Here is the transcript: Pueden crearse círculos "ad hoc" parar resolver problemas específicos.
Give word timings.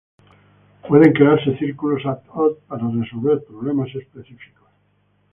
Pueden 0.87 1.13
crearse 1.13 1.55
círculos 1.59 2.03
"ad 2.07 2.21
hoc" 2.33 2.57
parar 2.61 2.91
resolver 2.91 3.43
problemas 3.43 3.93
específicos. 3.93 4.67